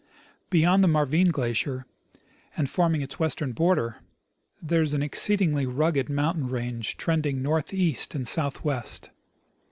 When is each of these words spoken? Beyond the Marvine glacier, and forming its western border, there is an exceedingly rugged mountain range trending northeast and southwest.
Beyond 0.49 0.83
the 0.83 0.87
Marvine 0.87 1.29
glacier, 1.31 1.85
and 2.57 2.67
forming 2.67 3.03
its 3.03 3.19
western 3.19 3.51
border, 3.51 3.97
there 4.59 4.81
is 4.81 4.95
an 4.95 5.03
exceedingly 5.03 5.67
rugged 5.67 6.09
mountain 6.09 6.47
range 6.49 6.97
trending 6.97 7.43
northeast 7.43 8.15
and 8.15 8.27
southwest. 8.27 9.11